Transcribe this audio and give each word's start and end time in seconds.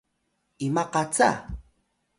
ima 0.67 0.83
qaca? 0.93 1.29